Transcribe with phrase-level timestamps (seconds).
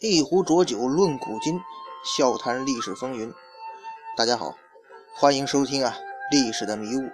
[0.00, 1.60] 一壶浊酒论古今，
[2.04, 3.34] 笑谈历史风云。
[4.16, 4.56] 大家好，
[5.12, 5.98] 欢迎收听啊
[6.30, 7.10] 历史的迷雾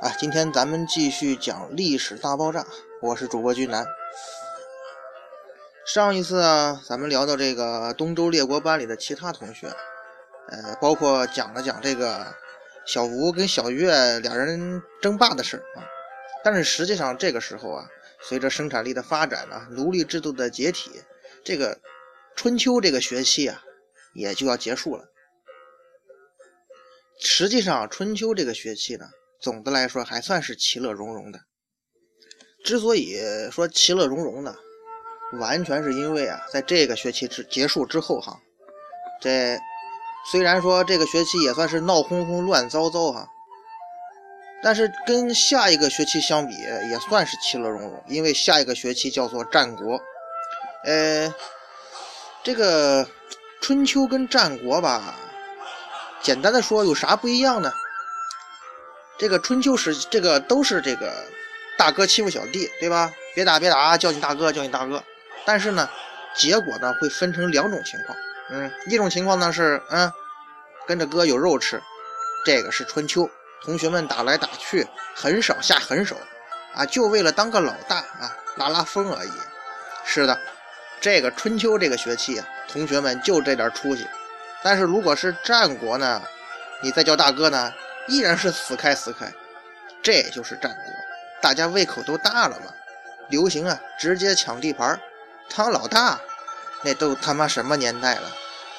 [0.00, 0.08] 啊。
[0.18, 2.64] 今天咱们继续讲历史大爆炸，
[3.02, 3.84] 我是主播君南。
[5.84, 9.66] 上一次啊，咱们聊到这个东周列国班里的其他同学，
[10.48, 12.34] 呃，包括讲了讲这个
[12.86, 15.84] 小吴跟小月俩人争霸的事儿啊。
[16.42, 17.84] 但是实际上这个时候啊，
[18.22, 21.02] 随着生产力的发展啊，奴隶制度的解体，
[21.44, 21.78] 这个。
[22.38, 23.60] 春秋这个学期啊，
[24.14, 25.06] 也就要结束了。
[27.18, 29.06] 实际上，春秋这个学期呢，
[29.40, 31.40] 总的来说还算是其乐融融的。
[32.64, 33.18] 之所以
[33.50, 34.54] 说其乐融融呢，
[35.40, 38.38] 完全是因为啊，在这个学期之结束之后哈，
[39.20, 39.58] 这
[40.30, 43.26] 虽然说这个学期也算是闹哄哄、乱糟糟哈，
[44.62, 50.00] 但是跟下一个学期相比，也算是其乐融融，因为下一个学期叫做战国，
[50.84, 51.34] 呃。
[52.48, 53.06] 这个
[53.60, 55.14] 春秋跟战国吧，
[56.22, 57.70] 简单的说有啥不一样呢？
[59.18, 61.12] 这个春秋时，这个都是这个
[61.76, 63.12] 大哥欺负小弟，对吧？
[63.34, 65.04] 别打别打，叫你大哥叫你大哥。
[65.44, 65.90] 但是呢，
[66.34, 68.16] 结果呢会分成两种情况。
[68.48, 70.10] 嗯，一种情况呢是，嗯，
[70.86, 71.82] 跟着哥有肉吃，
[72.46, 73.28] 这个是春秋，
[73.62, 76.16] 同学们打来打去，很少下狠手，
[76.72, 79.32] 啊，就为了当个老大啊，拉拉风而已。
[80.02, 80.40] 是的。
[81.00, 84.06] 这个春秋这个学期啊，同学们就这点出息。
[84.62, 86.22] 但是如果是战国呢，
[86.82, 87.72] 你再叫大哥呢，
[88.08, 89.32] 依然是死开死开。
[90.02, 90.82] 这就是战国，
[91.40, 92.72] 大家胃口都大了嘛，
[93.28, 94.98] 流行啊，直接抢地盘，
[95.54, 96.18] 当老大。
[96.82, 98.30] 那都他妈什么年代了？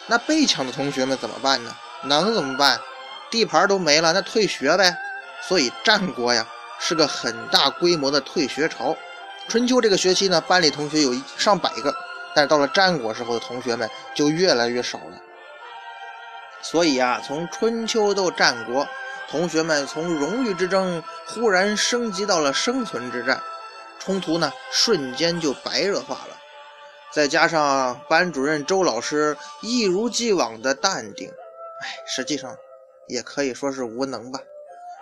[0.08, 1.75] 那被抢的同学们怎么办呢？
[2.03, 2.80] 能怎么办？
[3.30, 4.97] 地盘都没了，那退学呗。
[5.47, 6.45] 所以战国呀，
[6.80, 8.95] 是个很大规模的退学潮。
[9.47, 11.94] 春秋这个学期呢，班里同学有上百个。
[12.35, 15.22] 但是到了战国时候的同学们就越来越少了，
[16.62, 18.88] 所以啊，从春秋到战国，
[19.29, 23.41] 同学们从荣誉之争忽然升级到了生存之战，
[24.00, 26.38] 冲突呢瞬间就白热化了。
[27.12, 32.56] 再加上班主任周老师一如既往的淡定，哎，实际上
[33.07, 34.39] 也可以说是无能吧。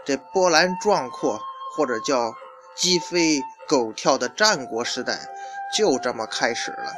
[0.05, 1.37] 这波澜壮阔
[1.75, 2.33] 或者叫
[2.77, 5.19] 鸡飞狗跳的战国时代
[5.75, 6.93] 就这么开始了。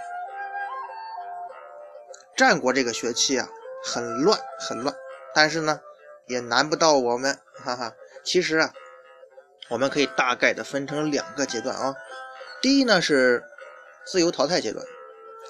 [2.39, 3.49] 战国这个学期啊，
[3.83, 4.95] 很乱很乱，
[5.35, 5.81] 但是呢，
[6.25, 7.93] 也难不到我们，哈哈。
[8.23, 8.73] 其实啊，
[9.67, 11.93] 我们可以大概的分成两个阶段啊。
[12.61, 13.43] 第一呢是
[14.05, 14.85] 自由淘汰阶段，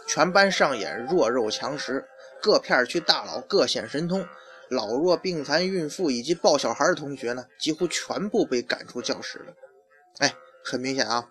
[0.08, 2.04] 全班上演弱肉强食，
[2.42, 4.26] 各片区大佬各显神通，
[4.68, 9.54] 老弱病残、孕妇以及抱小孩的同学呢，几乎全部被赶出教室了。
[10.18, 10.34] 哎，
[10.64, 11.30] 很明显啊，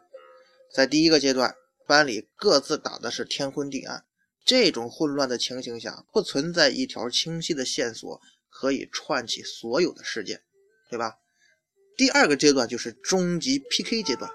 [0.73, 4.05] 在第一个阶段，班里各自打的是天昏地暗。
[4.49, 10.41] 这种混乱的情形下，不存在一条清晰的线索可以串起所有的事件，
[10.89, 11.17] 对吧？
[11.99, 14.31] 第二个阶段就是终极 PK 阶段，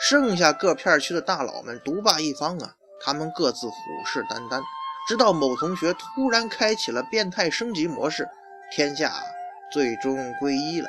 [0.00, 3.74] 剩下各片区的大佬们独霸一方啊，他们各自虎
[4.06, 4.62] 视眈眈，
[5.06, 8.26] 直到某同学突然开启了变态升级模式，
[8.74, 9.12] 天下
[9.70, 10.88] 最终归一了。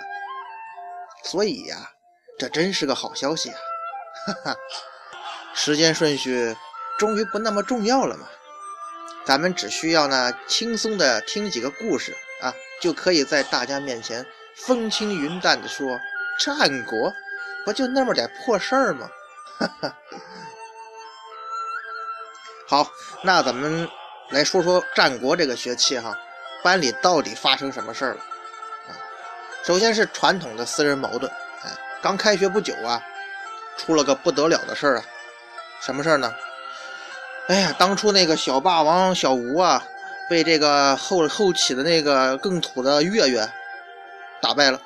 [1.25, 1.91] 所以呀，
[2.39, 3.57] 这真是个好消息啊！
[4.27, 4.55] 哈哈，
[5.53, 6.55] 时间顺序
[6.97, 8.25] 终于不那么重要了嘛。
[9.25, 14.25] 咱们只需要呢，轻松的听几个故事啊，就可以在大家面前
[14.55, 15.99] 风轻云淡的说
[16.39, 17.13] ：“战国
[17.63, 19.09] 不就那么点破事儿吗？”
[19.57, 19.97] 哈哈。
[22.67, 22.91] 好，
[23.21, 23.87] 那咱们
[24.29, 26.17] 来说说战国这个学期哈，
[26.63, 28.19] 班里到底发生什么事儿了？
[28.87, 28.91] 啊，
[29.63, 31.31] 首先是传统的私人矛盾，
[31.63, 31.69] 哎，
[32.01, 33.01] 刚开学不久啊，
[33.77, 35.05] 出了个不得了的事儿啊，
[35.81, 36.33] 什么事儿呢？
[37.47, 39.83] 哎呀，当初那个小霸王小吴啊，
[40.29, 43.45] 被这个后后起的那个更土的月月
[44.41, 44.79] 打败了。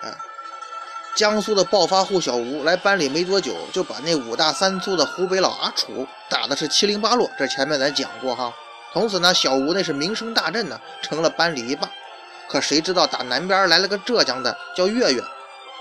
[0.00, 0.08] 哎，
[1.16, 7.28] 江苏的暴发户小吴来班里没多久，就把那五大三粗的湖北老阿楚打的是七零八落。
[7.36, 8.52] 这前面咱讲过哈。
[8.92, 11.90] 从此呢，小吴那是名声大振呢，成了班里一霸。
[12.48, 15.20] 可谁知道打南边来了个浙江的叫月月，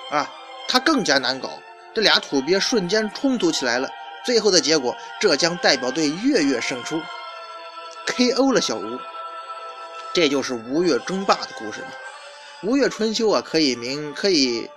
[0.10, 0.28] 啊，
[0.68, 1.50] 他更加难搞。
[1.94, 3.88] 这俩土鳖瞬间冲突起来了。
[4.26, 7.02] 最后的结果，浙江代表队月月胜出
[8.08, 8.52] ，K.O.
[8.52, 9.00] 了小吴。
[10.14, 11.82] 这就是吴越争霸的故事
[12.64, 14.70] 吴越春秋啊，可以名可以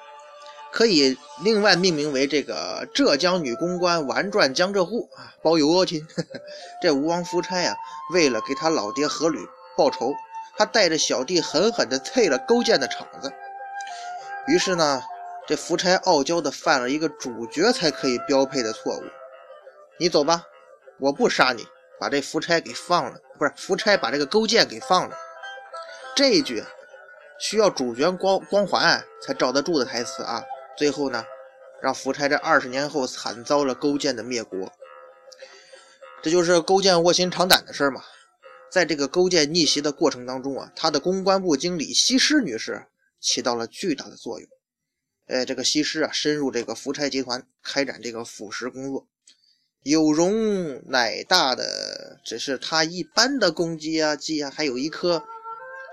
[0.71, 6.07] 可以另外命名为这个浙江女公关玩转江浙沪啊，包邮哦亲。
[6.81, 7.77] 这吴王夫差呀，
[8.13, 9.47] 为了给他老爹阖闾
[9.77, 10.15] 报仇，
[10.57, 13.33] 他带着小弟狠狠地啐了勾践的场子。
[14.47, 15.03] 于是呢，
[15.49, 19.03] 这夫差傲娇的犯了一个主角才可以标配的错误。
[19.99, 20.45] 你走吧，
[20.99, 21.67] 我不杀你，
[22.01, 25.17] 把这夫差给放了，不是夫差把这个勾践给放了。
[26.17, 26.65] 这一句
[27.39, 30.45] 需要主角光光环才罩得住的台词啊！
[30.77, 31.25] 最后呢，
[31.81, 34.73] 让夫差这二十年后惨遭了勾践的灭国。
[36.23, 38.03] 这就是勾践卧薪尝胆的事嘛。
[38.71, 42.87] 在这个勾践逆袭的过程当中啊，他的公关部经理西施女士
[43.21, 44.49] 起到了巨大的作用。
[45.27, 49.07] 哎，这个西施啊，深入这个夫差集团开展这个腐蚀工作，
[49.85, 55.23] 有容乃大的只是他一般的攻击啊，击啊，还有一颗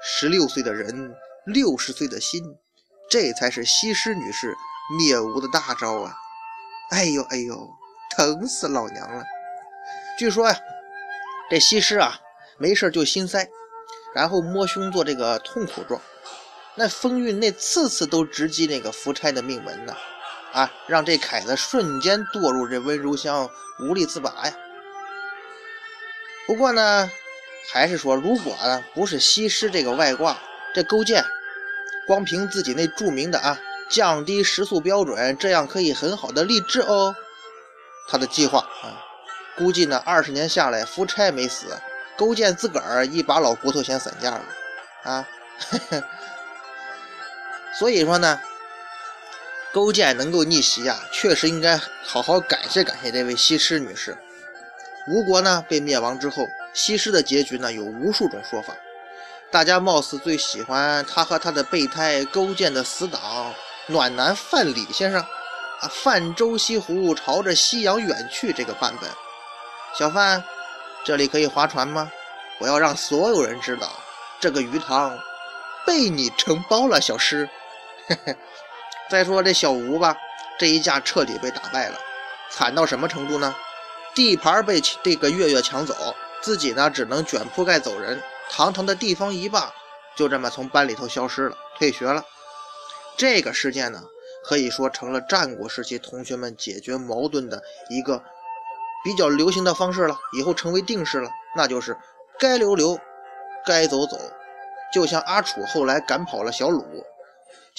[0.02, 1.14] 十六岁的人，
[1.46, 2.42] 六十岁的心，
[3.10, 4.56] 这才是西施女士
[4.98, 6.16] 灭吴的大招啊！
[6.92, 7.70] 哎呦哎呦，
[8.16, 9.26] 疼死老娘了！
[10.18, 10.58] 据说呀，
[11.50, 12.22] 这西施啊，
[12.58, 13.50] 没事就心塞，
[14.16, 16.02] 然后摸胸做这个痛苦状，
[16.76, 19.98] 那风韵那次次都直击那个夫差的命门呐，
[20.54, 23.50] 啊让这凯子瞬间堕入这温柔乡，
[23.80, 24.54] 无力自拔呀。
[26.48, 27.10] 不过呢，
[27.72, 30.38] 还是说，如果呢不是西施这个外挂，
[30.74, 31.24] 这勾践
[32.08, 33.60] 光凭自己那著名的啊
[33.90, 37.16] 降低时速标准，这样可以很好的励志哦，
[38.10, 39.06] 他的计划啊。
[39.58, 41.78] 估计呢，二十年下来，夫差没死，
[42.18, 44.46] 勾践自个儿一把老骨头先散架了
[45.04, 45.28] 啊！
[47.78, 48.42] 所以说呢，
[49.74, 54.18] 勾践能够逆袭啊，确实应该好好感谢感谢这位西施女士。
[55.08, 58.76] 吴国呢被灭亡之后，西施的结局呢有无数种说法，
[59.50, 63.54] 大家貌似最喜欢她和她的备胎勾践的死党
[63.88, 69.10] 暖男范蠡先生啊，泛舟西湖，朝着夕阳远去这个版本。
[69.98, 70.44] 小范，
[71.04, 72.12] 这里可以划船吗？
[72.60, 73.90] 我要让所有人知道，
[74.40, 75.18] 这个鱼塘
[75.86, 77.50] 被你承包了，小师。
[79.12, 80.16] 再说这小吴吧，
[80.58, 82.00] 这一架彻底被打败了，
[82.50, 83.54] 惨到什么程度呢？
[84.16, 88.22] 地盘被这个月月抢走，自己呢只能卷铺盖走人。
[88.50, 89.74] 堂堂的地方一霸，
[90.16, 92.24] 就这么从班里头消失了，退学了。
[93.18, 94.02] 这个事件呢，
[94.46, 98.24] 可以说成了战国时期同学们解决矛盾的一个。
[99.04, 101.98] 比较流行的方式了，以后成为定式了，那就是
[102.40, 102.98] 该留留，
[103.66, 104.18] 该走走。
[104.94, 107.04] 就像阿楚后来赶跑了小鲁，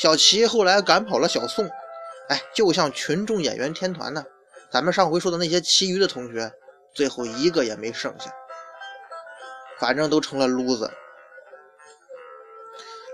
[0.03, 1.65] 小齐后来赶跑了小宋，
[2.29, 4.25] 哎，就像群众演员天团呢。
[4.69, 6.53] 咱们上回说的那些其余的同学，
[6.93, 8.35] 最后一个也没剩下，
[9.79, 10.91] 反正都成了撸子。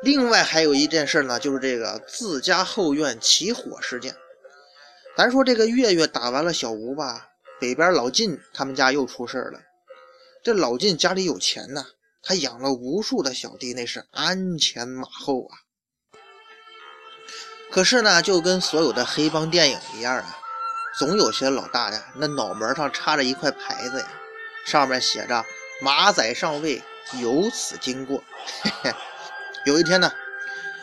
[0.03, 4.17] 另外还有一件事呢，就是这个自家后院起火事件。
[5.15, 7.29] 咱说这个月月打完了小吴吧。
[7.61, 9.61] 北边老晋他们家又出事了。
[10.43, 11.85] 这老晋家里有钱呐，
[12.23, 15.68] 他养了无数的小弟，那是鞍前马后啊。
[17.71, 20.39] 可是呢，就跟所有的黑帮电影一样啊，
[20.99, 24.07] 总有些老大呀，那脑门上插着一块牌子呀，
[24.65, 25.45] 上面写着
[25.83, 26.83] “马仔上位，
[27.21, 28.25] 由此经过”。
[28.63, 28.95] 嘿嘿。
[29.67, 30.11] 有一天呢，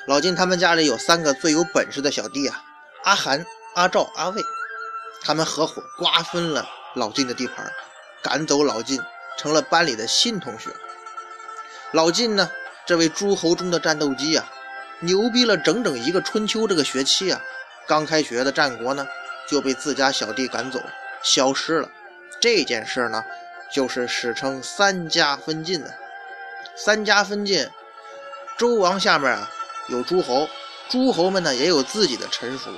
[0.06, 2.64] 老金他们家里有三个最有本事的小弟啊，
[3.04, 4.42] 阿涵、阿赵、阿卫。
[5.24, 7.74] 他们合伙瓜分了老金的地盘，
[8.22, 9.02] 赶走老金，
[9.40, 10.70] 成了班里的新同学。
[11.92, 12.52] 老金呢，
[12.86, 14.48] 这位诸侯中的战斗机啊，
[15.02, 17.42] 牛逼了整整一个春秋这个学期啊。
[17.88, 19.08] 刚开学的战国呢，
[19.48, 20.82] 就被自家小弟赶走，
[21.22, 21.90] 消失了。
[22.40, 23.24] 这件事呢，
[23.72, 25.94] 就是史称三家分晋的。
[26.76, 27.70] 三家分晋，
[28.58, 29.50] 周王下面啊
[29.88, 30.50] 有诸侯，
[30.90, 32.70] 诸侯们呢也有自己的臣属。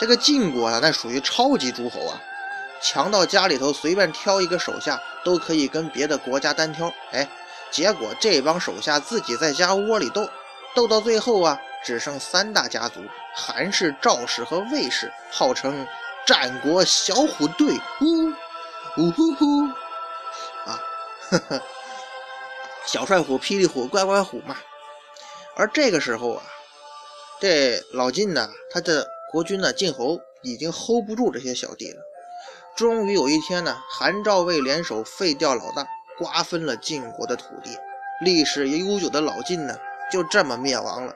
[0.00, 2.20] 这个晋国啊，那属于超级诸侯啊，
[2.82, 6.92] 强到家里头随便挑一个手下都可以跟别的国家单挑。
[7.12, 7.28] 哎，
[7.70, 10.28] 结果这帮手下自己在家窝里斗，
[10.74, 13.00] 斗到最后啊，只剩三大家族：
[13.34, 15.86] 韩氏、赵氏和魏氏，号称
[16.26, 17.74] 战国小虎队。
[18.00, 18.28] 呜
[18.96, 19.64] 呜呼呼
[20.66, 20.80] 啊，
[21.30, 21.62] 呵呵，
[22.86, 24.56] 小帅虎、霹雳虎、乖乖虎嘛。
[25.56, 26.42] 而这个时候啊，
[27.40, 29.08] 这老晋呢，他的。
[29.32, 32.00] 国君呢，晋侯已经 hold 不住这些小弟了。
[32.76, 35.84] 终于有一天呢，韩赵魏联手废掉老大，
[36.16, 37.76] 瓜分了晋国的土地。
[38.20, 39.76] 历史悠久的老晋呢，
[40.14, 41.12] 就这么灭亡了。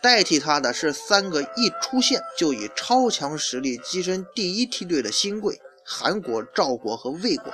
[0.00, 7.52] 代替他的是三个一出现就以超强实力跻身第一梯队的新贵：韩国、赵国和魏国。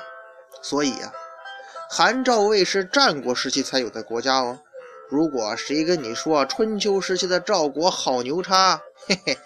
[0.63, 1.13] 所以啊，
[1.91, 4.61] 韩赵魏是战国时期才有的国家哦。
[5.11, 9.37] 如果谁跟你说春秋时期的赵国好牛叉，嘿嘿。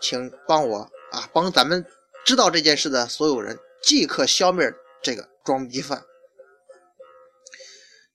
[0.00, 0.78] 请帮我
[1.10, 1.84] 啊，帮咱们
[2.24, 6.02] 知道这件事的所有人即刻消灭这个装逼犯。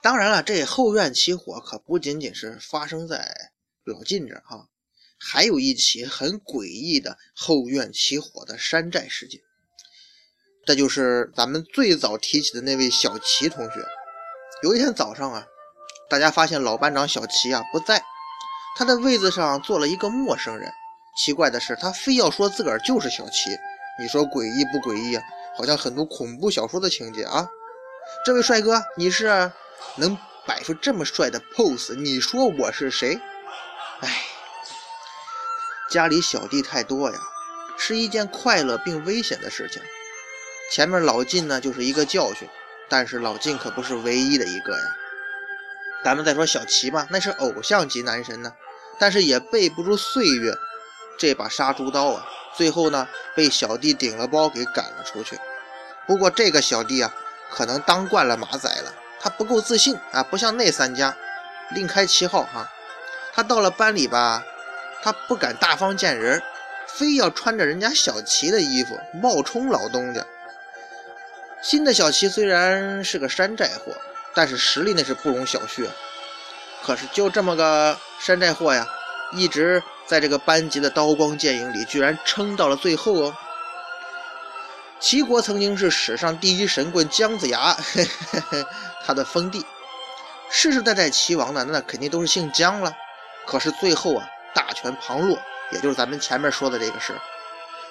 [0.01, 3.51] 当然了，这后院起火可不仅仅是发生在
[3.83, 4.67] 老晋这儿哈，
[5.19, 9.41] 还有一起很诡异的后院起火的山寨事件。
[10.65, 13.85] 这就是咱们最早提起的那位小齐同学。
[14.63, 15.45] 有一天早上啊，
[16.09, 18.03] 大家发现老班长小齐啊不在，
[18.77, 20.71] 他的位子上坐了一个陌生人。
[21.17, 23.49] 奇怪的是，他非要说自个儿就是小齐。
[23.99, 25.23] 你说诡异不诡异啊？
[25.55, 27.49] 好像很多恐怖小说的情节啊。
[28.23, 29.51] 这位帅哥，你是
[29.95, 31.95] 能摆出这么帅的 pose？
[31.95, 33.19] 你说我是谁？
[34.01, 34.23] 哎，
[35.89, 37.19] 家里小弟太多呀，
[37.77, 39.81] 是一件快乐并危险的事情。
[40.71, 42.47] 前面老晋呢就是一个教训，
[42.89, 44.95] 但是老晋可不是唯一的一个呀。
[46.03, 48.53] 咱们再说小齐吧，那是偶像级男神呢，
[48.99, 50.53] 但是也背不住岁月
[51.17, 52.27] 这把杀猪刀啊。
[52.55, 55.39] 最后呢，被小弟顶了包给赶了出去。
[56.05, 57.13] 不过这个小弟啊，
[57.49, 61.15] 可能当惯了马仔了，他不够自信啊，不像那三家
[61.71, 62.69] 另开旗号哈。
[63.33, 64.43] 他到了班里吧，
[65.01, 66.41] 他不敢大方见人，
[66.87, 70.25] 非要穿着人家小齐的衣服冒充老东家。
[71.61, 73.93] 新的小齐虽然是个山寨货，
[74.33, 75.87] 但是实力那是不容小觑。
[76.83, 78.87] 可是就这么个山寨货呀，
[79.33, 79.83] 一直。
[80.07, 83.35] 在这个班级的刀光剑影里，居然撑到了最后哦。
[84.99, 87.75] 齐国曾经是史上第一神棍姜子牙，
[89.05, 89.63] 他的封地，
[90.49, 92.91] 世世代代齐王呢，那肯定都是姓姜了。
[93.45, 95.37] 可是最后啊，大权旁落，
[95.71, 97.13] 也就是咱们前面说的这个事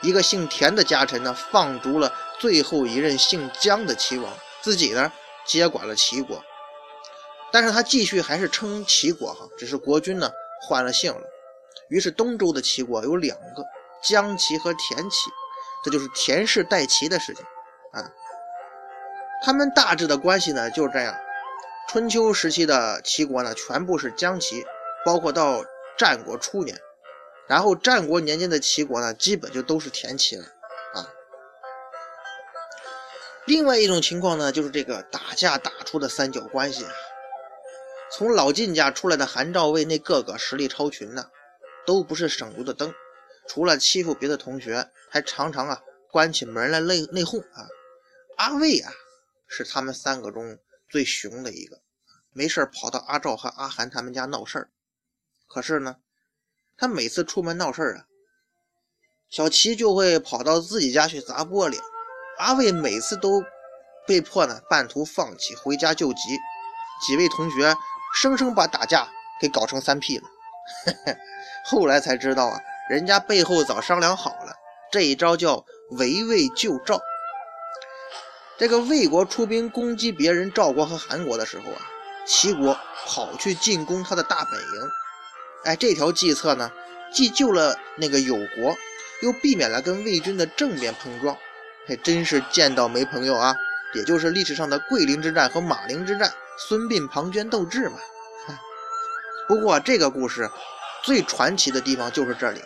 [0.02, 5.10] 一个姓田的家臣呢，放逐了最后一任姓姜的齐王，自己呢
[5.46, 6.44] 接管了齐国。
[7.52, 10.30] 但是他继续还是称齐国哈，只是国君呢
[10.62, 11.22] 换了姓了。
[11.88, 13.64] 于是东周的齐国有两个
[14.02, 15.30] 姜齐和田齐，
[15.86, 17.46] 这就是田氏代齐的事情
[17.92, 18.10] 啊。
[19.44, 21.16] 他们大致的关系呢就是这样。
[21.88, 24.66] 春秋时期的齐国呢全部是姜齐，
[25.04, 25.64] 包括到
[25.96, 26.76] 战国初年，
[27.46, 30.44] 然后战国年间的齐国呢基本就都是田齐了
[30.94, 31.06] 啊。
[33.44, 36.84] 另外一种情况呢就是这个打架打出的三角关系，
[38.10, 41.26] 从老晋家出来的韩赵魏那各个实力超群呢。
[41.86, 42.92] 都不是省油的灯，
[43.48, 47.68] 除了欺负别的同学，还常常啊关起门来内内讧啊。
[48.36, 48.92] 阿魏啊
[49.46, 51.80] 是他们三个中最熊的一个，
[52.32, 54.70] 没事跑到阿赵和阿韩他们家闹事儿。
[55.48, 55.96] 可是呢，
[56.76, 58.06] 他每次出门闹事儿啊，
[59.30, 61.78] 小齐就会跑到自己家去砸玻璃。
[62.38, 63.42] 阿魏每次都
[64.06, 66.20] 被迫呢半途放弃回家救急，
[67.06, 67.74] 几位同学
[68.14, 69.08] 生生把打架
[69.40, 70.28] 给搞成三 P 了。
[71.64, 74.54] 后来才知道啊，人家背后早商量好了，
[74.92, 77.00] 这一招叫围魏救赵。
[78.58, 81.82] 这个魏国出兵攻击别人赵国和韩国的时候啊，
[82.24, 84.90] 齐国跑去进攻他的大本营。
[85.64, 86.70] 哎，这条计策呢，
[87.12, 88.76] 既救了那个友国，
[89.22, 91.36] 又避免了跟魏军的正面碰撞。
[91.88, 93.54] 还真是见到没朋友啊！
[93.94, 96.32] 也就是历史上的桂林之战和马陵之战，
[96.68, 97.98] 孙膑庞涓斗智嘛。
[99.46, 100.50] 不过这个故事
[101.04, 102.60] 最传奇的地方就是这里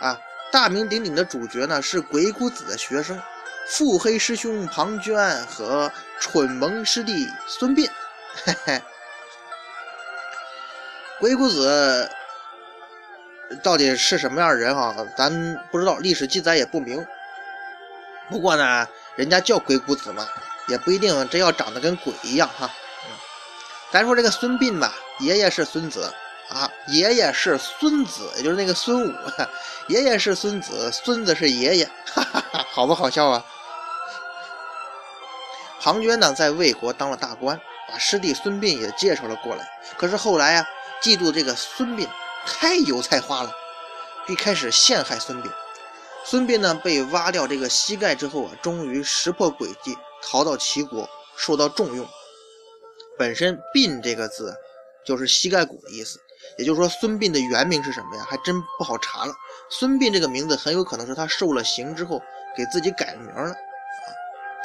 [0.00, 0.18] 啊！
[0.50, 3.22] 大名鼎鼎的主角呢是鬼谷子的学生
[3.68, 7.88] 腹黑师兄庞涓和蠢萌师弟孙膑。
[8.44, 8.82] 嘿嘿，
[11.20, 12.10] 鬼谷子
[13.62, 14.96] 到底是什么样的人啊？
[15.16, 15.30] 咱
[15.70, 17.06] 不知道，历史记载也不明。
[18.28, 20.26] 不过呢，人家叫鬼谷子嘛，
[20.66, 22.68] 也不一定真要长得跟鬼一样哈。
[23.92, 26.12] 咱说这个孙膑吧，爷爷是孙子，
[26.92, 29.14] 爷爷是孙子，也就是那个孙武，
[29.88, 33.44] 爷爷是孙子，孙子是爷爷，哈哈哈，好不好笑啊？
[35.80, 39.66] 庞涓呢，在魏国当了大官，把师弟孙膑也介绍了过来。
[39.96, 40.66] 可是后来啊，
[41.02, 42.06] 嫉妒这个孙膑
[42.44, 43.52] 太油菜花了，
[44.28, 45.50] 一开始陷害孙膑。
[46.24, 52.06] 孙膑呢，被挖掉这个膝盖之后啊，终于识破诡计，逃到齐国，受到重用。
[53.18, 54.54] 本身“膑”这个字
[55.04, 56.20] 就是膝盖骨的意思，
[56.58, 58.26] 也就是说，孙膑的原名是什么呀？
[58.28, 59.34] 还真不好查了。
[59.70, 62.20] 孙膑这个名字很有可能是他受了刑之后
[62.56, 63.54] 给自己改名了啊。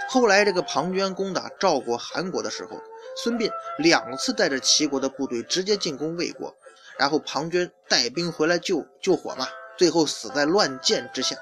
[0.10, 2.80] 后来这个庞涓攻打赵国、韩国的时候，
[3.18, 6.56] 孙膑两次带着齐国的部队直接进攻魏国，
[6.98, 11.36] 然后庞涓带兵回来救救火嘛，最后死在乱箭之下。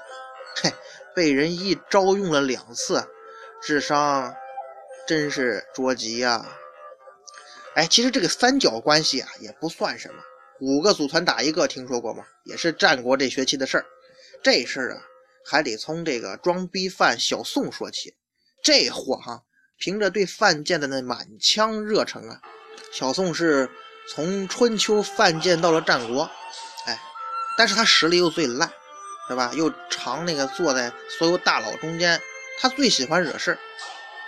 [0.62, 0.72] 嘿，
[1.14, 3.06] 被人一招用了两次，
[3.60, 4.34] 智商
[5.06, 6.46] 真是捉急呀！
[7.74, 10.22] 哎，其实这个三角关系啊也不算什么，
[10.60, 12.24] 五个组团打一个，听说过吗？
[12.44, 13.84] 也是战国这学期的事儿。
[14.42, 15.02] 这事儿啊，
[15.44, 18.14] 还得从这个装逼犯小宋说起。
[18.62, 19.42] 这货哈，
[19.76, 22.40] 凭着对犯贱的那满腔热诚啊，
[22.92, 23.68] 小宋是
[24.08, 26.30] 从春秋犯贱到了战国。
[26.86, 27.00] 哎，
[27.58, 28.70] 但是他实力又最烂，
[29.28, 29.50] 是吧？
[29.54, 32.20] 又常那个坐在所有大佬中间
[32.60, 33.58] 他最喜欢惹事儿，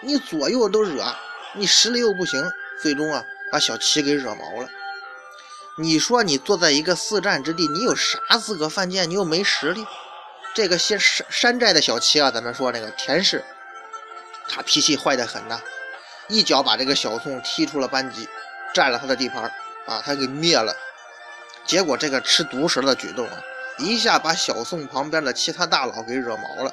[0.02, 1.14] 你左右都惹，
[1.54, 2.42] 你实力又不行，
[2.82, 4.68] 最终啊把小齐给惹毛了。
[5.78, 9.08] 你说你坐在一个四战之地，你有啥资格犯贱？
[9.10, 9.86] 你又没实力。
[10.54, 13.44] 这个先山山寨的小齐啊，咱们说那个田氏，
[14.48, 15.60] 他脾气坏得很呐，
[16.28, 18.26] 一脚把这个小宋踢出了班级，
[18.72, 19.52] 占了他的地盘，
[19.84, 20.74] 把他给灭了。
[21.66, 23.36] 结果这个吃独食的举动啊，
[23.76, 26.72] 一下把小宋旁边的其他大佬给惹毛了。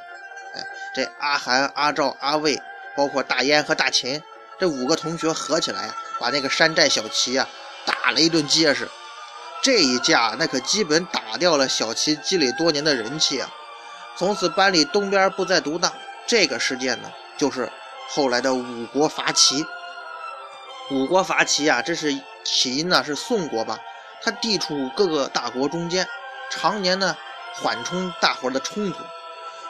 [0.55, 0.65] 哎，
[0.95, 2.61] 这阿涵、阿赵、阿魏，
[2.95, 4.23] 包括大烟和大秦
[4.59, 7.47] 这五个同学合起来呀，把那个山寨小齐啊
[7.85, 8.89] 打了一顿结实。
[9.61, 13.49] 这一架那可基本打掉了小齐积累多年的人气啊。
[14.15, 15.91] 从此班里东边不再独大。
[16.25, 17.69] 这个事件呢，就是
[18.09, 19.65] 后来的五国伐齐。
[20.91, 22.13] 五国伐齐啊，这是
[22.45, 23.77] 起因呢，是宋国吧？
[24.21, 26.07] 它地处各个大国中间，
[26.49, 27.17] 常年呢
[27.55, 28.99] 缓冲大伙的冲突。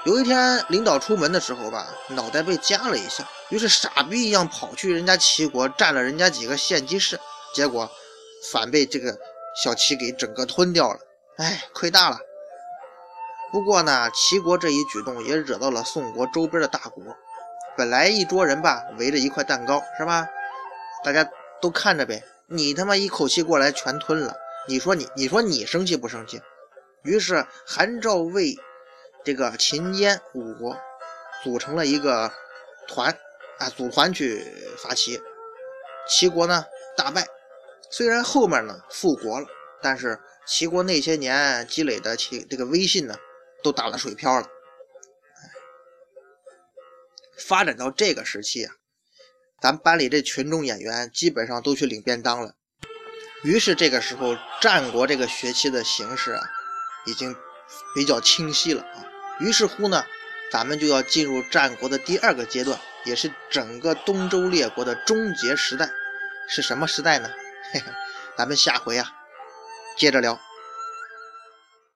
[0.06, 7.18] 有一天领导出门的时候吧，脑袋被夹了一下，于是傻逼一样跑去人家齐国占了人家几个县级市，
[7.56, 7.90] 结果
[8.52, 9.18] 反被这个
[9.64, 11.00] 小齐给整个吞掉了。
[11.38, 12.18] 哎，亏大了。
[13.50, 17.02] 不过呢，齐国这一举动也惹到了宋国周边的大国。
[17.78, 20.28] 本来一桌人吧，围着一块蛋糕，是吧？
[21.04, 21.28] 大家
[21.62, 22.22] 都看着呗。
[22.48, 24.36] 你他妈一口气过来全吞了，
[24.68, 26.42] 你说你，你说你生气不生气？
[27.04, 28.58] 于是韩赵魏
[29.24, 30.78] 这个秦燕五国
[31.44, 32.32] 组成了一个
[32.88, 33.18] 团
[33.60, 34.46] 啊，组团去
[34.78, 35.22] 伐齐。
[36.08, 36.66] 齐国呢
[36.96, 37.28] 大败，
[37.90, 39.48] 虽然后面呢复国了，
[39.82, 43.16] 但是齐国那些年积累的齐这个威信呢。
[43.64, 44.48] 都打了水漂了。
[47.48, 48.76] 发展到这个时期啊，
[49.62, 52.56] 咱班里这群众演员基本上都去领便当了。
[53.42, 56.44] 于是这个时候，战国这个学期的形势啊，
[57.06, 57.34] 已经
[57.96, 59.06] 比较清晰了啊。
[59.44, 60.06] 于是乎呢，
[60.50, 65.90] 咱们就要进入战国的第二个阶段，也是整个东周列国的终结时代。
[66.48, 67.30] 是什么时代呢？
[67.74, 67.92] 嘿嘿，
[68.38, 69.12] 咱们下回啊，
[69.98, 70.40] 接着聊。